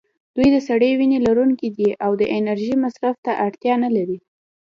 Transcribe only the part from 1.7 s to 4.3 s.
دي او د انرژۍ مصرف ته اړتیا نه لري.